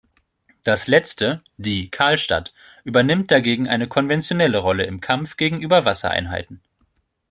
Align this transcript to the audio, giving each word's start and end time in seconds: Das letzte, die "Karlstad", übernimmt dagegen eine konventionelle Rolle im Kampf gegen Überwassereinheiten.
Das 0.63 0.87
letzte, 0.87 1.43
die 1.57 1.91
"Karlstad", 1.91 2.51
übernimmt 2.83 3.29
dagegen 3.29 3.67
eine 3.67 3.87
konventionelle 3.87 4.57
Rolle 4.57 4.85
im 4.87 4.99
Kampf 4.99 5.37
gegen 5.37 5.61
Überwassereinheiten. 5.61 6.59